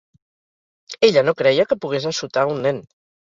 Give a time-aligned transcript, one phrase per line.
[1.09, 2.81] Ella no creia que pogués assotar a un nen.